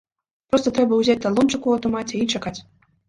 [0.53, 2.57] Проста трэба ўзяць талончык у аўтамаце і чакаць.